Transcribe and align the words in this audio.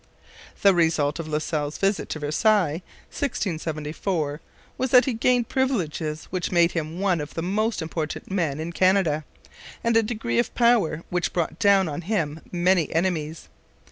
The 0.63 0.73
result 0.73 1.19
of 1.19 1.27
La 1.27 1.37
Salle's 1.37 1.77
visit 1.77 2.09
to 2.09 2.17
Versailles 2.19 2.81
(1674) 3.11 4.41
was 4.75 4.89
that 4.89 5.05
he 5.05 5.13
gained 5.13 5.47
privileges 5.47 6.23
which 6.31 6.51
made 6.51 6.71
him 6.71 6.99
one 6.99 7.21
of 7.21 7.35
the 7.35 7.43
most 7.43 7.83
important 7.83 8.31
men 8.31 8.59
in 8.59 8.71
Canada, 8.73 9.25
and 9.83 9.95
a 9.95 10.01
degree 10.01 10.39
of 10.39 10.55
power 10.55 11.03
which 11.11 11.33
brought 11.33 11.59
down 11.59 11.87
on 11.87 12.01
him 12.01 12.39
many 12.51 12.91
enemies. 12.95 13.47